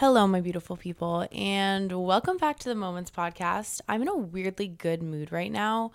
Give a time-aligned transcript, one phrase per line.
[0.00, 3.82] Hello, my beautiful people, and welcome back to the Moments Podcast.
[3.86, 5.92] I'm in a weirdly good mood right now,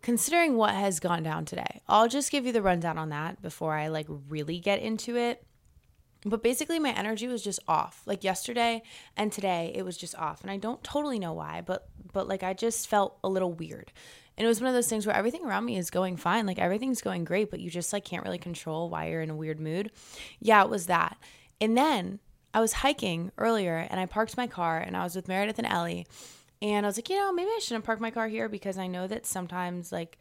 [0.00, 1.82] considering what has gone down today.
[1.86, 5.44] I'll just give you the rundown on that before I like really get into it.
[6.24, 8.00] But basically, my energy was just off.
[8.06, 8.82] Like yesterday
[9.18, 12.42] and today, it was just off, and I don't totally know why, but but like
[12.42, 13.92] I just felt a little weird.
[14.38, 16.58] And it was one of those things where everything around me is going fine, like
[16.58, 19.60] everything's going great, but you just like can't really control why you're in a weird
[19.60, 19.92] mood.
[20.40, 21.18] Yeah, it was that.
[21.60, 22.20] And then
[22.56, 25.66] I was hiking earlier and I parked my car and I was with Meredith and
[25.66, 26.06] Ellie.
[26.62, 28.86] And I was like, you know, maybe I shouldn't park my car here because I
[28.86, 30.16] know that sometimes, like,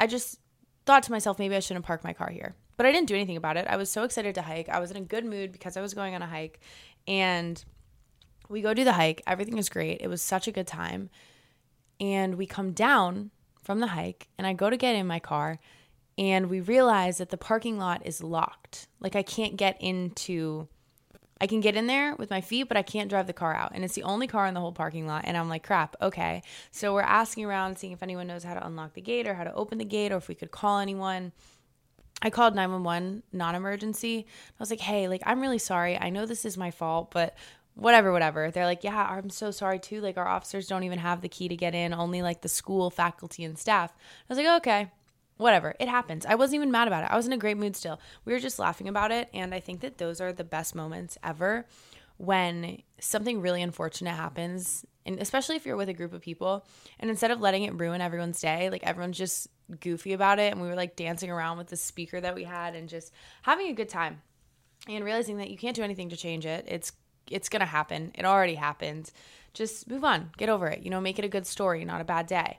[0.00, 0.40] I just
[0.84, 2.56] thought to myself, maybe I shouldn't park my car here.
[2.76, 3.68] But I didn't do anything about it.
[3.68, 4.68] I was so excited to hike.
[4.68, 6.58] I was in a good mood because I was going on a hike.
[7.06, 7.64] And
[8.48, 9.22] we go do the hike.
[9.24, 10.00] Everything is great.
[10.00, 11.08] It was such a good time.
[12.00, 13.30] And we come down
[13.62, 15.60] from the hike and I go to get in my car
[16.18, 18.88] and we realize that the parking lot is locked.
[18.98, 20.66] Like, I can't get into
[21.40, 23.72] I can get in there with my feet, but I can't drive the car out.
[23.74, 25.22] And it's the only car in the whole parking lot.
[25.24, 26.42] And I'm like, crap, okay.
[26.70, 29.44] So we're asking around, seeing if anyone knows how to unlock the gate or how
[29.44, 31.32] to open the gate or if we could call anyone.
[32.20, 34.26] I called 911 non emergency.
[34.28, 35.96] I was like, hey, like, I'm really sorry.
[35.96, 37.36] I know this is my fault, but
[37.74, 38.50] whatever, whatever.
[38.50, 40.00] They're like, yeah, I'm so sorry too.
[40.00, 42.90] Like, our officers don't even have the key to get in, only like the school
[42.90, 43.92] faculty and staff.
[43.96, 44.90] I was like, okay,
[45.38, 46.26] whatever it happens.
[46.26, 47.10] I wasn't even mad about it.
[47.10, 47.98] I was in a great mood still.
[48.24, 51.16] We were just laughing about it and i think that those are the best moments
[51.22, 51.66] ever
[52.16, 56.66] when something really unfortunate happens and especially if you're with a group of people
[56.98, 59.48] and instead of letting it ruin everyone's day like everyone's just
[59.80, 62.74] goofy about it and we were like dancing around with the speaker that we had
[62.74, 63.12] and just
[63.42, 64.20] having a good time
[64.88, 66.64] and realizing that you can't do anything to change it.
[66.68, 66.92] It's
[67.30, 68.12] it's gonna happen.
[68.14, 69.10] It already happened.
[69.52, 70.30] Just move on.
[70.38, 70.82] Get over it.
[70.82, 72.58] You know make it a good story not a bad day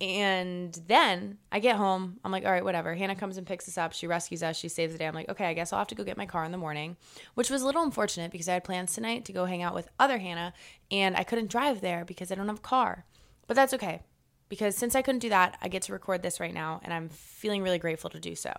[0.00, 2.18] and then I get home.
[2.22, 2.94] I'm like, all right, whatever.
[2.94, 3.94] Hannah comes and picks us up.
[3.94, 4.56] She rescues us.
[4.56, 5.06] She saves the day.
[5.06, 6.96] I'm like, okay, I guess I'll have to go get my car in the morning,
[7.34, 9.88] which was a little unfortunate because I had plans tonight to go hang out with
[9.98, 10.52] other Hannah
[10.90, 13.06] and I couldn't drive there because I don't have a car.
[13.46, 14.02] But that's okay
[14.50, 17.08] because since I couldn't do that, I get to record this right now and I'm
[17.08, 18.52] feeling really grateful to do so.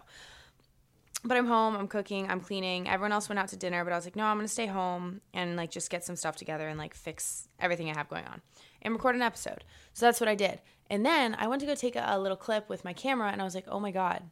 [1.23, 2.87] But I'm home, I'm cooking, I'm cleaning.
[2.87, 5.21] Everyone else went out to dinner, but I was like, no, I'm to stay home
[5.33, 8.41] and like just get some stuff together and like fix everything I have going on
[8.81, 9.63] and record an episode.
[9.93, 10.61] So that's what I did.
[10.89, 13.41] And then I went to go take a, a little clip with my camera and
[13.41, 14.23] I was like, oh my God,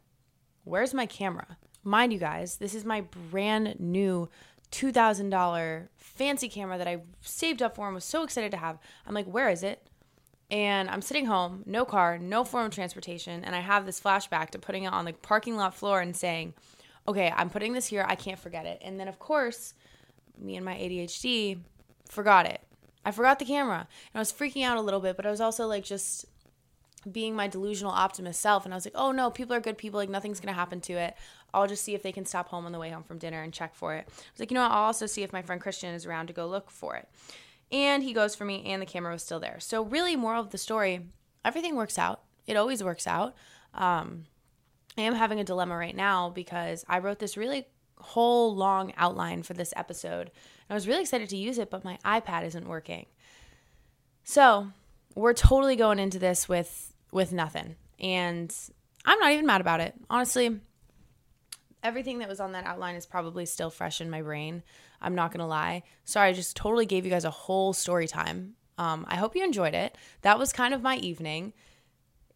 [0.64, 1.56] where's my camera?
[1.84, 4.28] Mind you guys, this is my brand new
[4.72, 8.78] $2,000 fancy camera that I saved up for and was so excited to have.
[9.06, 9.88] I'm like, where is it?
[10.50, 13.44] And I'm sitting home, no car, no form of transportation.
[13.44, 16.54] And I have this flashback to putting it on the parking lot floor and saying,
[17.08, 18.04] okay, I'm putting this here.
[18.08, 18.80] I can't forget it.
[18.84, 19.74] And then, of course,
[20.38, 21.58] me and my ADHD
[22.08, 22.60] forgot it.
[23.04, 23.78] I forgot the camera.
[23.78, 26.26] And I was freaking out a little bit, but I was also like just
[27.10, 28.64] being my delusional optimist self.
[28.64, 29.98] And I was like, oh no, people are good people.
[29.98, 31.14] Like nothing's going to happen to it.
[31.54, 33.52] I'll just see if they can stop home on the way home from dinner and
[33.52, 34.04] check for it.
[34.08, 34.72] I was like, you know what?
[34.72, 37.08] I'll also see if my friend Christian is around to go look for it.
[37.72, 39.58] And he goes for me, and the camera was still there.
[39.58, 41.06] So, really, moral of the story
[41.44, 42.22] everything works out.
[42.46, 43.34] It always works out.
[43.74, 44.26] Um,
[44.98, 47.66] I am having a dilemma right now because I wrote this really
[47.98, 50.26] whole long outline for this episode.
[50.28, 53.06] And I was really excited to use it, but my iPad isn't working.
[54.22, 54.68] So,
[55.14, 57.74] we're totally going into this with with nothing.
[57.98, 58.54] And
[59.06, 59.94] I'm not even mad about it.
[60.10, 60.60] Honestly,
[61.82, 64.62] everything that was on that outline is probably still fresh in my brain.
[65.00, 65.82] I'm not going to lie.
[66.04, 68.54] Sorry, I just totally gave you guys a whole story time.
[68.76, 69.96] Um, I hope you enjoyed it.
[70.20, 71.54] That was kind of my evening.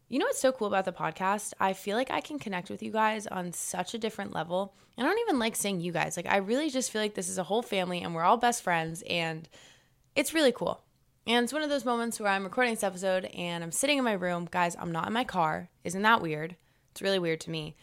[0.09, 1.53] You know what's so cool about the podcast?
[1.61, 4.75] I feel like I can connect with you guys on such a different level.
[4.97, 6.17] I don't even like saying you guys.
[6.17, 8.63] Like, I really just feel like this is a whole family and we're all best
[8.63, 9.47] friends, and
[10.17, 10.83] it's really cool.
[11.31, 14.03] And it's one of those moments where I'm recording this episode and I'm sitting in
[14.03, 14.49] my room.
[14.51, 15.69] Guys, I'm not in my car.
[15.85, 16.57] Isn't that weird?
[16.91, 17.77] It's really weird to me.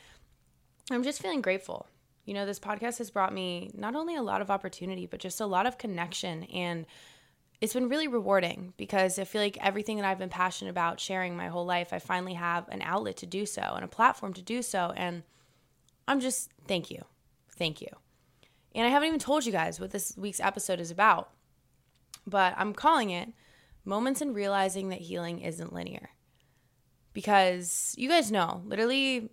[0.92, 1.88] I'm just feeling grateful.
[2.26, 5.40] You know, this podcast has brought me not only a lot of opportunity, but just
[5.40, 6.44] a lot of connection.
[6.44, 6.86] And
[7.62, 11.38] it's been really rewarding because I feel like everything that I've been passionate about sharing
[11.38, 14.42] my whole life, I finally have an outlet to do so and a platform to
[14.42, 14.92] do so.
[14.98, 15.24] And
[16.06, 17.06] I'm just, thank you.
[17.56, 17.92] Thank you.
[18.76, 21.30] And I haven't even told you guys what this week's episode is about,
[22.28, 23.30] but I'm calling it
[23.86, 26.10] Moments in Realizing That Healing Isn't Linear.
[27.14, 29.30] Because you guys know, literally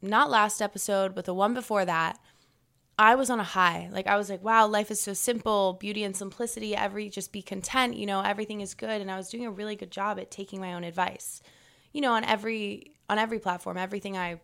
[0.00, 2.18] not last episode, but the one before that,
[2.98, 3.90] I was on a high.
[3.92, 7.42] Like I was like, wow, life is so simple, beauty and simplicity, every just be
[7.42, 10.30] content, you know, everything is good and I was doing a really good job at
[10.30, 11.42] taking my own advice.
[11.92, 14.40] You know, on every on every platform, everything I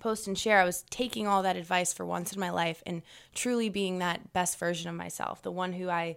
[0.00, 3.02] post and share, I was taking all that advice for once in my life and
[3.34, 6.16] truly being that best version of myself, the one who I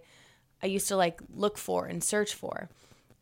[0.64, 2.70] I used to like look for and search for.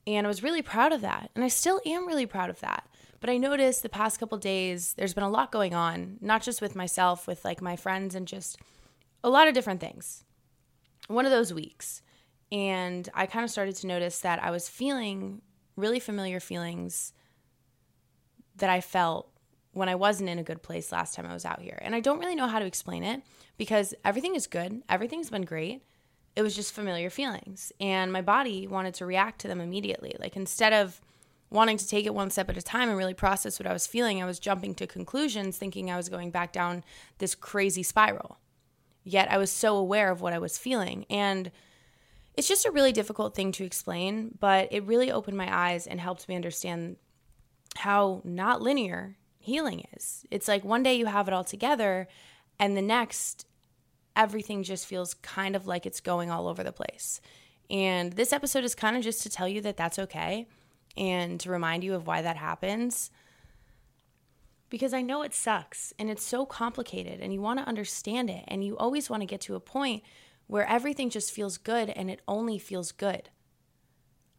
[0.07, 1.31] And I was really proud of that.
[1.35, 2.89] And I still am really proud of that.
[3.21, 6.63] But I noticed the past couple days there's been a lot going on, not just
[6.63, 8.59] with myself, with like my friends and just
[9.25, 10.25] a lot of different things.
[11.09, 12.03] One of those weeks.
[12.53, 15.43] And I kind of started to notice that I was feeling
[15.77, 17.13] really familiar feelings
[18.57, 19.29] that I felt
[19.73, 21.79] when I wasn't in a good place last time I was out here.
[21.83, 23.23] And I don't really know how to explain it
[23.57, 25.83] because everything is good, everything's been great.
[26.35, 27.73] It was just familiar feelings.
[27.81, 30.17] And my body wanted to react to them immediately.
[30.19, 31.01] Like instead of
[31.51, 33.87] wanting to take it one step at a time and really process what I was
[33.87, 36.85] feeling, I was jumping to conclusions, thinking I was going back down
[37.19, 38.39] this crazy spiral.
[39.05, 41.05] Yet I was so aware of what I was feeling.
[41.11, 41.51] And
[42.35, 46.01] it's just a really difficult thing to explain, but it really opened my eyes and
[46.01, 46.97] helped me understand
[47.77, 50.25] how not linear healing is.
[50.31, 52.09] It's like one day you have it all together,
[52.59, 53.45] and the next,
[54.17, 57.21] everything just feels kind of like it's going all over the place.
[57.71, 60.47] And this episode is kind of just to tell you that that's okay
[60.97, 63.11] and to remind you of why that happens.
[64.69, 68.45] Because I know it sucks and it's so complicated and you want to understand it
[68.49, 70.03] and you always want to get to a point
[70.47, 73.31] where everything just feels good and it only feels good.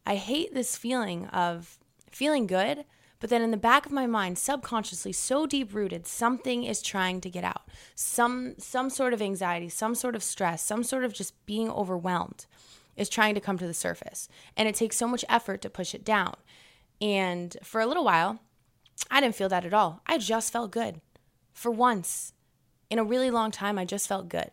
[0.06, 1.78] I hate this feeling of
[2.10, 2.84] feeling good,
[3.24, 7.22] but then in the back of my mind, subconsciously, so deep rooted, something is trying
[7.22, 7.62] to get out.
[7.94, 12.44] Some some sort of anxiety, some sort of stress, some sort of just being overwhelmed
[12.98, 14.28] is trying to come to the surface.
[14.58, 16.34] And it takes so much effort to push it down.
[17.00, 18.40] And for a little while,
[19.10, 20.02] I didn't feel that at all.
[20.06, 21.00] I just felt good.
[21.54, 22.34] For once
[22.90, 24.50] in a really long time, I just felt good.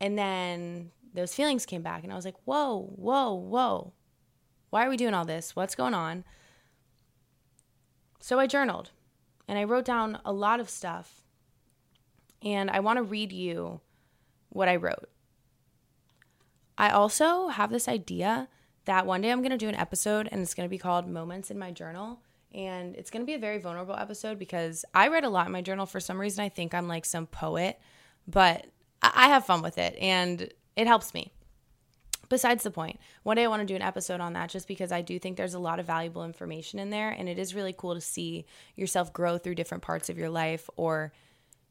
[0.00, 3.92] And then those feelings came back, and I was like, whoa, whoa, whoa.
[4.70, 5.56] Why are we doing all this?
[5.56, 6.22] What's going on?
[8.24, 8.88] So I journaled
[9.46, 11.26] and I wrote down a lot of stuff.
[12.40, 13.82] And I want to read you
[14.48, 15.10] what I wrote.
[16.78, 18.48] I also have this idea
[18.86, 21.06] that one day I'm going to do an episode and it's going to be called
[21.06, 22.22] Moments in My Journal.
[22.54, 25.52] And it's going to be a very vulnerable episode because I write a lot in
[25.52, 25.84] my journal.
[25.84, 27.78] For some reason, I think I'm like some poet,
[28.26, 28.64] but
[29.02, 31.33] I have fun with it and it helps me.
[32.28, 34.92] Besides the point, one day I want to do an episode on that just because
[34.92, 37.10] I do think there's a lot of valuable information in there.
[37.10, 40.68] And it is really cool to see yourself grow through different parts of your life.
[40.76, 41.12] Or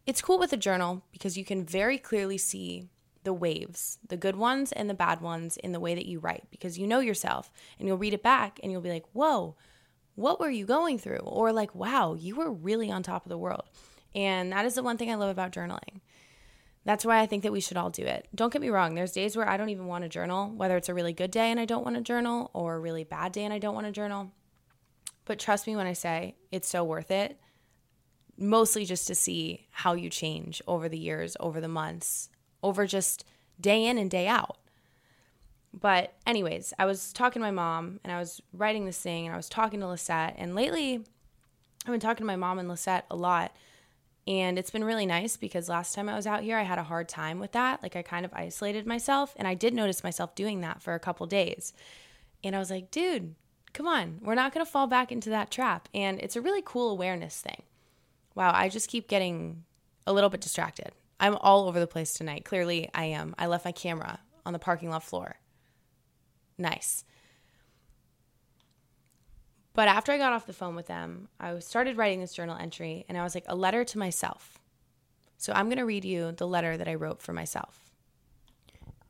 [0.05, 2.89] it's cool with a journal because you can very clearly see
[3.23, 6.43] the waves, the good ones and the bad ones in the way that you write
[6.51, 9.55] because you know yourself and you'll read it back and you'll be like, whoa,
[10.15, 11.19] what were you going through?
[11.19, 13.63] Or like, wow, you were really on top of the world.
[14.13, 16.01] And that is the one thing I love about journaling.
[16.85, 18.27] That's why I think that we should all do it.
[18.35, 20.89] Don't get me wrong, there's days where I don't even want to journal, whether it's
[20.89, 23.45] a really good day and I don't want to journal or a really bad day
[23.45, 24.31] and I don't want to journal.
[25.25, 27.39] But trust me when I say it's so worth it,
[28.37, 32.29] mostly just to see how you change over the years, over the months,
[32.61, 33.25] over just
[33.59, 34.57] day in and day out.
[35.73, 39.33] But, anyways, I was talking to my mom and I was writing this thing and
[39.33, 40.35] I was talking to Lisette.
[40.37, 41.03] And lately,
[41.85, 43.55] I've been talking to my mom and Lisette a lot.
[44.25, 46.83] And it's been really nice because last time I was out here, I had a
[46.83, 47.83] hard time with that.
[47.83, 49.33] Like, I kind of isolated myself.
[49.35, 51.73] And I did notice myself doing that for a couple days.
[52.43, 53.35] And I was like, dude,
[53.73, 55.89] come on, we're not going to fall back into that trap.
[55.93, 57.63] And it's a really cool awareness thing.
[58.35, 59.63] Wow, I just keep getting
[60.07, 60.91] a little bit distracted.
[61.19, 62.45] I'm all over the place tonight.
[62.45, 63.35] Clearly, I am.
[63.37, 65.35] I left my camera on the parking lot floor.
[66.57, 67.03] Nice.
[69.73, 73.05] But after I got off the phone with them, I started writing this journal entry
[73.09, 74.59] and I was like, a letter to myself.
[75.37, 77.79] So I'm going to read you the letter that I wrote for myself.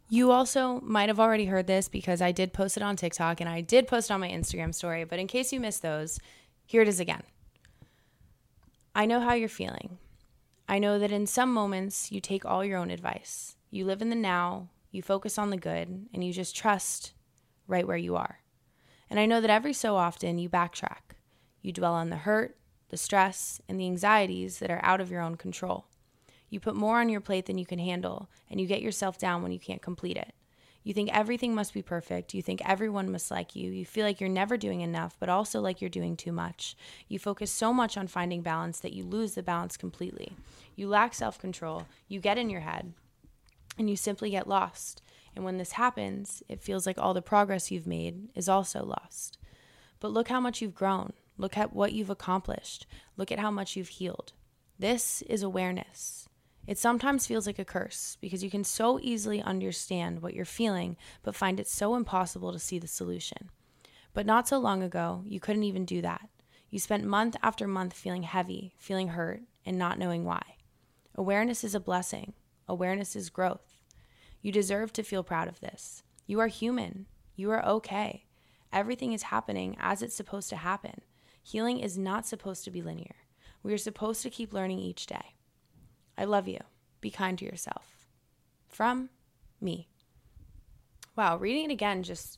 [0.10, 3.50] You also might have already heard this because I did post it on TikTok and
[3.50, 5.04] I did post it on my Instagram story.
[5.04, 6.20] But in case you missed those,
[6.66, 7.24] here it is again.
[8.96, 9.98] I know how you're feeling.
[10.70, 13.58] I know that in some moments you take all your own advice.
[13.70, 17.14] You live in the now, you focus on the good, and you just trust
[17.68, 18.43] right where you are.
[19.14, 21.14] And I know that every so often you backtrack.
[21.62, 22.58] You dwell on the hurt,
[22.90, 25.86] the stress, and the anxieties that are out of your own control.
[26.50, 29.44] You put more on your plate than you can handle, and you get yourself down
[29.44, 30.34] when you can't complete it.
[30.82, 32.34] You think everything must be perfect.
[32.34, 33.70] You think everyone must like you.
[33.70, 36.76] You feel like you're never doing enough, but also like you're doing too much.
[37.08, 40.36] You focus so much on finding balance that you lose the balance completely.
[40.76, 41.86] You lack self control.
[42.08, 42.94] You get in your head
[43.78, 45.04] and you simply get lost.
[45.36, 49.38] And when this happens, it feels like all the progress you've made is also lost.
[50.00, 51.14] But look how much you've grown.
[51.38, 52.86] Look at what you've accomplished.
[53.18, 54.34] Look at how much you've healed.
[54.78, 56.28] This is awareness.
[56.66, 60.96] It sometimes feels like a curse because you can so easily understand what you're feeling,
[61.22, 63.50] but find it so impossible to see the solution.
[64.14, 66.30] But not so long ago, you couldn't even do that.
[66.70, 70.42] You spent month after month feeling heavy, feeling hurt, and not knowing why.
[71.16, 72.34] Awareness is a blessing,
[72.68, 73.73] awareness is growth.
[74.44, 76.04] You deserve to feel proud of this.
[76.28, 78.26] You are human, you are okay.
[78.74, 81.02] Everything is happening as it's supposed to happen.
[81.42, 83.16] Healing is not supposed to be linear.
[83.64, 85.36] We are supposed to keep learning each day.
[86.18, 86.60] I love you.
[87.00, 88.10] Be kind to yourself.
[88.68, 89.10] From
[89.62, 89.88] me.
[91.16, 92.38] Wow, reading it again just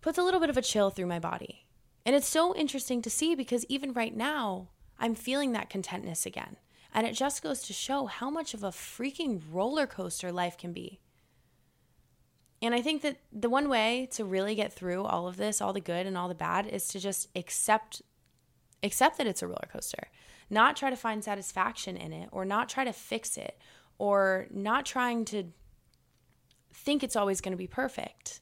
[0.00, 1.66] puts a little bit of a chill through my body.
[2.06, 6.56] And it's so interesting to see because even right now, I'm feeling that contentness again.
[6.94, 10.72] And it just goes to show how much of a freaking roller coaster life can
[10.72, 11.00] be.
[12.64, 15.74] And I think that the one way to really get through all of this, all
[15.74, 18.00] the good and all the bad, is to just accept
[18.82, 20.08] accept that it's a roller coaster.
[20.48, 23.58] Not try to find satisfaction in it or not try to fix it
[23.98, 25.44] or not trying to
[26.72, 28.40] think it's always going to be perfect.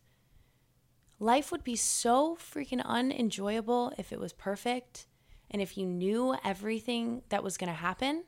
[1.19, 5.07] Life would be so freaking unenjoyable if it was perfect
[5.51, 8.23] and if you knew everything that was going to happen.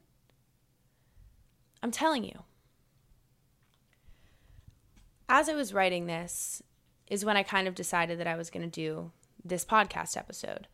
[1.85, 2.43] I'm telling you.
[5.29, 6.63] As I was writing this,
[7.09, 9.11] is when I kind of decided that I was going to do
[9.45, 10.67] this podcast episode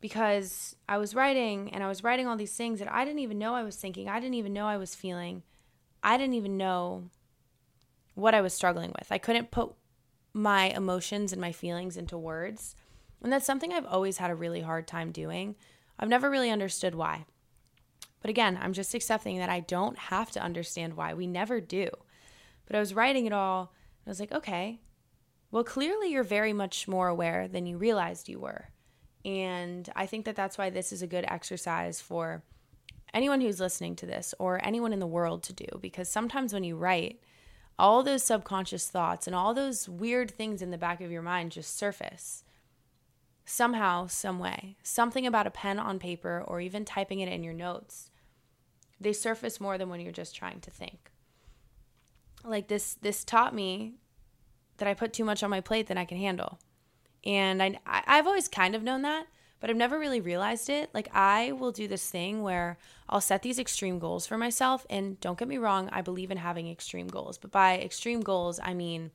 [0.00, 3.38] because I was writing and I was writing all these things that I didn't even
[3.38, 4.08] know I was thinking.
[4.08, 5.42] I didn't even know I was feeling.
[6.02, 7.10] I didn't even know
[8.14, 9.10] what I was struggling with.
[9.10, 9.74] I couldn't put
[10.32, 12.76] my emotions and my feelings into words.
[13.22, 15.56] And that's something I've always had a really hard time doing.
[15.98, 17.24] I've never really understood why.
[18.20, 21.14] But again, I'm just accepting that I don't have to understand why.
[21.14, 21.88] We never do.
[22.66, 23.72] But I was writing it all,
[24.06, 24.80] I was like, okay,
[25.50, 28.68] well, clearly you're very much more aware than you realized you were.
[29.24, 32.44] And I think that that's why this is a good exercise for
[33.12, 35.66] anyone who's listening to this or anyone in the world to do.
[35.80, 37.20] Because sometimes when you write,
[37.78, 41.52] all those subconscious thoughts and all those weird things in the back of your mind
[41.52, 42.44] just surface
[43.44, 44.76] somehow, some way.
[44.82, 48.10] Something about a pen on paper or even typing it in your notes.
[49.00, 51.10] They surface more than when you're just trying to think.
[52.46, 53.94] Like this this taught me
[54.78, 56.58] that I put too much on my plate than I can handle.
[57.24, 59.26] And I I've always kind of known that,
[59.60, 60.90] but I've never really realized it.
[60.92, 64.86] Like, I will do this thing where I'll set these extreme goals for myself.
[64.90, 67.38] And don't get me wrong, I believe in having extreme goals.
[67.38, 69.12] But by extreme goals, I mean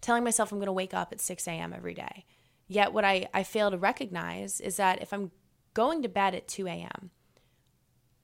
[0.00, 1.72] telling myself I'm going to wake up at 6 a.m.
[1.72, 2.24] every day.
[2.68, 5.30] Yet, what I, I fail to recognize is that if I'm
[5.74, 7.10] going to bed at 2 a.m.,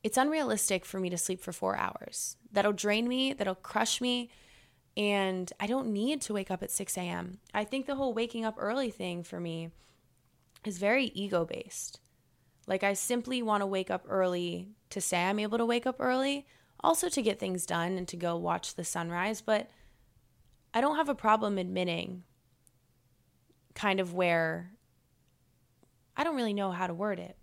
[0.03, 2.37] it's unrealistic for me to sleep for four hours.
[2.53, 4.31] That'll drain me, that'll crush me,
[4.97, 7.39] and I don't need to wake up at 6 a.m.
[7.55, 9.71] I think the whole waking up early thing for me
[10.65, 12.01] is very ego based.
[12.67, 15.97] Like, I simply want to wake up early to say I'm able to wake up
[15.99, 16.47] early,
[16.81, 19.41] also to get things done and to go watch the sunrise.
[19.41, 19.71] But
[20.75, 22.25] I don't have a problem admitting
[23.75, 24.73] kind of where
[26.17, 27.37] I don't really know how to word it.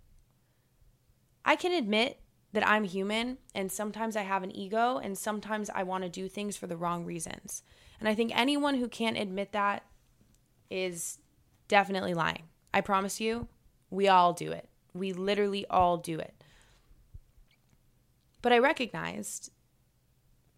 [1.44, 2.20] I can admit
[2.52, 6.28] that I'm human and sometimes I have an ego and sometimes I want to do
[6.28, 7.62] things for the wrong reasons.
[8.00, 9.84] And I think anyone who can't admit that
[10.70, 11.18] is
[11.68, 12.44] definitely lying.
[12.72, 13.48] I promise you,
[13.90, 14.68] we all do it.
[14.94, 16.34] We literally all do it.
[18.42, 19.50] But I recognized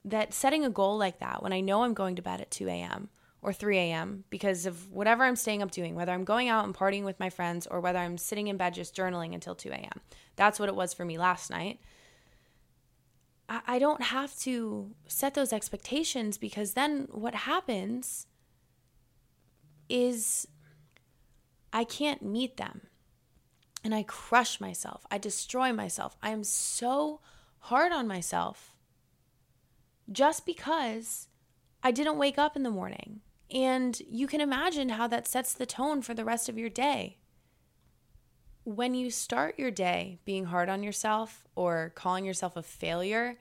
[0.04, 2.68] that setting a goal like that, when I know I'm going to bed at 2
[2.68, 3.08] a.m.
[3.48, 6.74] or 3 a.m., because of whatever I'm staying up doing, whether I'm going out and
[6.74, 10.00] partying with my friends or whether I'm sitting in bed just journaling until 2 a.m.,
[10.36, 11.80] that's what it was for me last night.
[13.48, 18.26] I don't have to set those expectations because then what happens
[19.88, 20.46] is
[21.72, 22.82] I can't meet them.
[23.82, 25.06] And I crush myself.
[25.10, 26.18] I destroy myself.
[26.22, 27.20] I am so
[27.60, 28.76] hard on myself
[30.12, 31.28] just because
[31.82, 33.20] I didn't wake up in the morning.
[33.50, 37.16] And you can imagine how that sets the tone for the rest of your day.
[38.64, 43.38] When you start your day being hard on yourself or calling yourself a failure,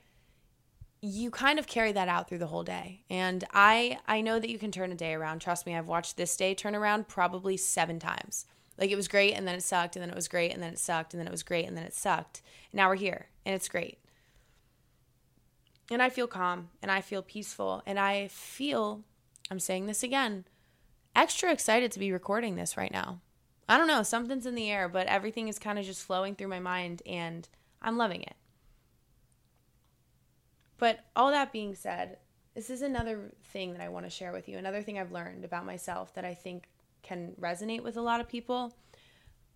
[1.02, 3.04] you kind of carry that out through the whole day.
[3.10, 5.40] And I I know that you can turn a day around.
[5.40, 8.46] Trust me, I've watched this day turn around probably 7 times.
[8.78, 10.74] Like it was great and then it sucked and then it was great and then
[10.74, 12.42] it sucked and then it was great and then it sucked.
[12.72, 14.00] And now we're here and it's great.
[15.92, 19.04] And I feel calm and I feel peaceful and I feel
[19.50, 20.46] I'm saying this again,
[21.16, 23.22] extra excited to be recording this right now.
[23.70, 26.48] I don't know, something's in the air, but everything is kind of just flowing through
[26.48, 27.48] my mind and
[27.82, 28.36] I'm loving it.
[30.78, 32.18] But all that being said,
[32.56, 34.58] this is another thing that I want to share with you.
[34.58, 36.70] Another thing I've learned about myself that I think
[37.04, 38.74] can resonate with a lot of people.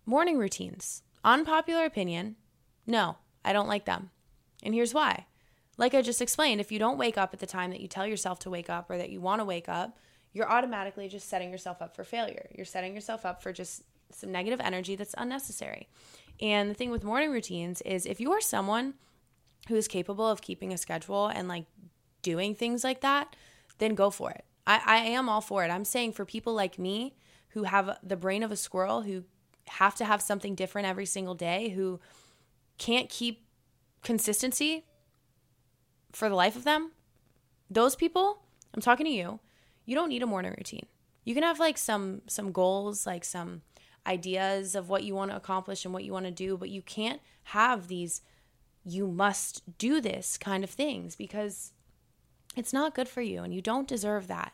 [0.04, 1.02] Morning routines.
[1.24, 2.36] Unpopular opinion.
[2.86, 4.10] No, I don't like them.
[4.62, 5.26] And here's why.
[5.78, 8.06] Like I just explained, if you don't wake up at the time that you tell
[8.06, 9.98] yourself to wake up or that you want to wake up,
[10.32, 12.48] you're automatically just setting yourself up for failure.
[12.54, 15.88] You're setting yourself up for just some negative energy that's unnecessary.
[16.40, 18.94] And the thing with morning routines is if you are someone
[19.68, 21.64] who is capable of keeping a schedule and like
[22.22, 23.34] doing things like that,
[23.78, 24.44] then go for it.
[24.66, 25.70] I, I am all for it.
[25.70, 27.14] I'm saying for people like me
[27.50, 29.24] who have the brain of a squirrel, who
[29.68, 32.00] have to have something different every single day, who
[32.78, 33.46] can't keep
[34.02, 34.84] consistency
[36.12, 36.92] for the life of them,
[37.70, 38.42] those people,
[38.74, 39.40] I'm talking to you,
[39.84, 40.86] you don't need a morning routine.
[41.24, 43.62] You can have like some some goals, like some
[44.06, 46.82] ideas of what you want to accomplish and what you want to do, but you
[46.82, 48.22] can't have these
[48.84, 51.72] you must do this kind of things because
[52.56, 54.52] it's not good for you and you don't deserve that.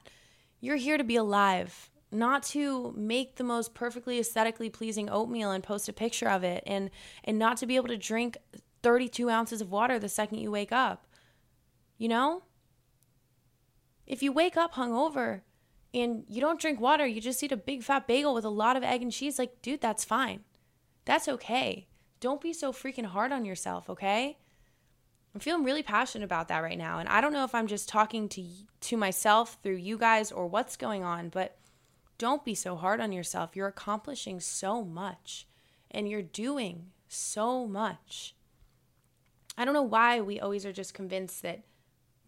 [0.61, 5.65] You're here to be alive, not to make the most perfectly aesthetically pleasing oatmeal and
[5.65, 6.91] post a picture of it and
[7.25, 8.37] and not to be able to drink
[8.83, 11.07] 32 ounces of water the second you wake up.
[11.99, 12.43] You know?
[14.07, 15.43] If you wake up hungover
[15.93, 18.77] and you don't drink water, you just eat a big fat bagel with a lot
[18.77, 20.41] of egg and cheese, like, dude, that's fine.
[21.05, 21.89] That's okay.
[22.21, 24.39] Don't be so freaking hard on yourself, okay?
[25.35, 26.99] I'm feeling really passionate about that right now.
[26.99, 28.45] And I don't know if I'm just talking to
[28.81, 31.59] to myself through you guys or what's going on, but
[32.17, 33.55] don't be so hard on yourself.
[33.55, 35.47] You're accomplishing so much
[35.91, 38.35] and you're doing so much.
[39.57, 41.63] I don't know why we always are just convinced that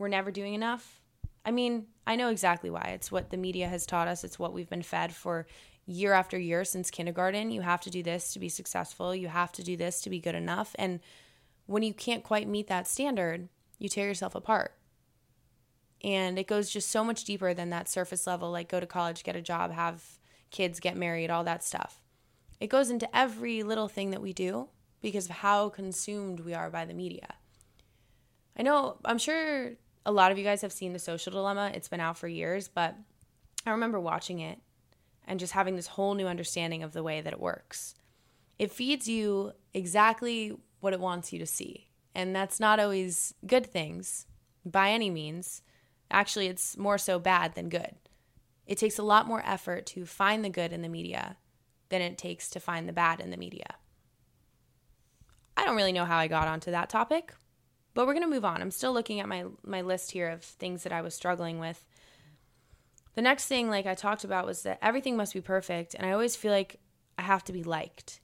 [0.01, 1.03] we're never doing enough.
[1.45, 2.93] I mean, I know exactly why.
[2.95, 5.47] It's what the media has taught us, it's what we've been fed for
[5.85, 7.51] year after year since kindergarten.
[7.51, 10.19] You have to do this to be successful, you have to do this to be
[10.19, 10.75] good enough.
[10.79, 11.01] And
[11.67, 14.73] when you can't quite meet that standard, you tear yourself apart.
[16.03, 19.23] And it goes just so much deeper than that surface level like go to college,
[19.23, 20.03] get a job, have
[20.51, 22.01] kids, get married, all that stuff.
[22.59, 24.69] It goes into every little thing that we do
[25.03, 27.35] because of how consumed we are by the media.
[28.57, 29.73] I know, I'm sure
[30.05, 31.73] a lot of you guys have seen The Social Dilemma.
[31.75, 32.97] It's been out for years, but
[33.67, 34.59] I remember watching it
[35.27, 37.95] and just having this whole new understanding of the way that it works.
[38.59, 41.89] It feeds you exactly what it wants you to see.
[42.15, 44.27] And that's not always good things
[44.65, 45.63] by any means.
[46.11, 47.95] Actually, it's more so bad than good.
[48.67, 51.37] It takes a lot more effort to find the good in the media
[51.89, 53.77] than it takes to find the bad in the media.
[55.57, 57.35] I don't really know how I got onto that topic,
[57.95, 58.63] but we're going to move on.
[58.63, 61.85] I'm still looking at my my list here of things that I was struggling with.
[63.15, 66.13] The next thing like I talked about was that everything must be perfect and I
[66.13, 66.81] always feel like
[67.19, 68.21] I have to be liked.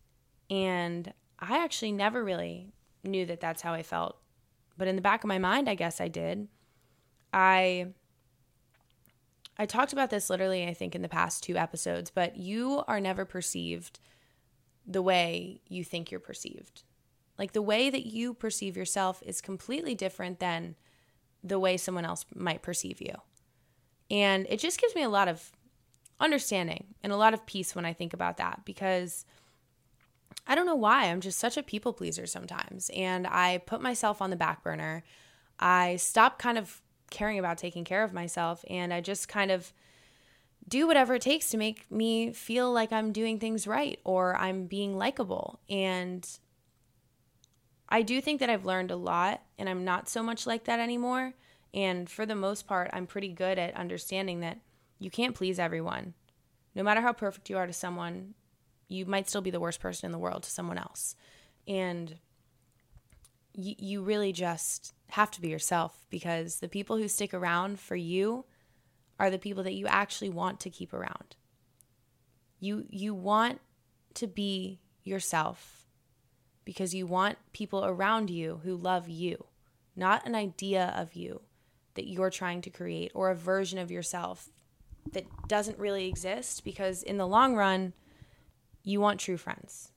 [0.48, 4.16] And I actually never really knew that that's how I felt.
[4.78, 6.48] But in the back of my mind, I guess I did.
[7.32, 7.88] I
[9.58, 13.00] I talked about this literally I think in the past two episodes, but you are
[13.00, 13.98] never perceived
[14.86, 16.84] the way you think you're perceived.
[17.38, 20.76] Like the way that you perceive yourself is completely different than
[21.42, 23.14] the way someone else might perceive you.
[24.10, 25.52] And it just gives me a lot of
[26.18, 29.24] understanding and a lot of peace when I think about that because
[30.46, 31.06] I don't know why.
[31.06, 32.90] I'm just such a people pleaser sometimes.
[32.94, 35.02] And I put myself on the back burner.
[35.58, 39.72] I stop kind of caring about taking care of myself and I just kind of
[40.68, 44.66] do whatever it takes to make me feel like I'm doing things right or I'm
[44.66, 45.60] being likable.
[45.68, 46.28] And
[47.88, 50.80] I do think that I've learned a lot and I'm not so much like that
[50.80, 51.34] anymore.
[51.72, 54.58] And for the most part, I'm pretty good at understanding that
[54.98, 56.14] you can't please everyone.
[56.74, 58.34] No matter how perfect you are to someone,
[58.88, 61.16] you might still be the worst person in the world to someone else.
[61.66, 62.18] And
[63.52, 67.96] you, you really just have to be yourself because the people who stick around for
[67.96, 68.44] you
[69.18, 71.36] are the people that you actually want to keep around.
[72.60, 73.60] You you want
[74.14, 75.85] to be yourself
[76.66, 79.46] because you want people around you who love you,
[79.94, 81.40] not an idea of you
[81.94, 84.50] that you're trying to create or a version of yourself
[85.12, 87.94] that doesn't really exist because in the long run
[88.82, 89.92] you want true friends.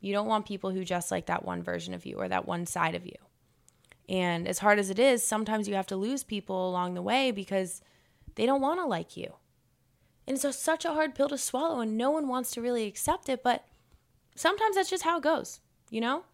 [0.00, 2.64] You don't want people who just like that one version of you or that one
[2.64, 3.16] side of you.
[4.08, 7.30] And as hard as it is, sometimes you have to lose people along the way
[7.30, 7.82] because
[8.34, 9.34] they don't want to like you.
[10.26, 13.28] And it's such a hard pill to swallow, and no one wants to really accept
[13.28, 13.64] it, but
[14.36, 15.60] sometimes that's just how it goes,
[15.92, 16.24] you know?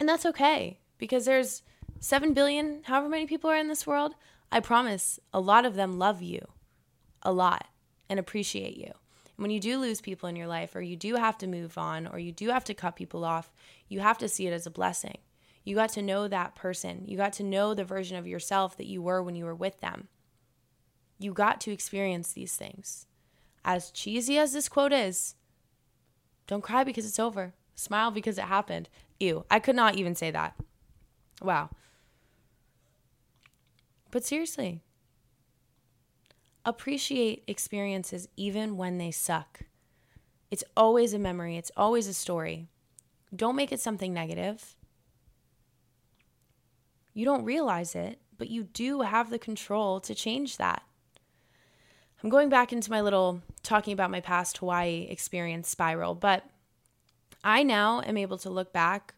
[0.00, 1.62] And that's okay because there's
[2.00, 4.14] 7 billion, however many people are in this world.
[4.50, 6.48] I promise a lot of them love you
[7.22, 7.66] a lot
[8.08, 11.16] and appreciate you And when you do lose people in your life, or you do
[11.16, 13.52] have to move on, or you do have to cut people off,
[13.86, 15.18] you have to see it as a blessing.
[15.62, 17.04] You got to know that person.
[17.06, 19.80] You got to know the version of yourself that you were when you were with
[19.80, 20.08] them.
[21.18, 23.04] You got to experience these things.
[23.62, 25.34] As cheesy as this quote is,
[26.46, 27.52] don't cry because it's over.
[27.78, 28.88] Smile because it happened.
[29.20, 30.56] Ew, I could not even say that.
[31.40, 31.70] Wow.
[34.10, 34.82] But seriously,
[36.64, 39.60] appreciate experiences even when they suck.
[40.50, 42.66] It's always a memory, it's always a story.
[43.34, 44.74] Don't make it something negative.
[47.14, 50.82] You don't realize it, but you do have the control to change that.
[52.24, 56.44] I'm going back into my little talking about my past Hawaii experience spiral, but
[57.48, 59.14] I now am able to look back